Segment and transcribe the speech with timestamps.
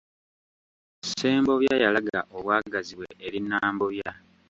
[1.03, 4.11] Ssembobya yalaga obwagazi bwe eri Nambobya.